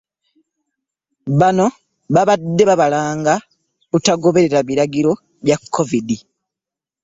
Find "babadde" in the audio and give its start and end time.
2.13-2.63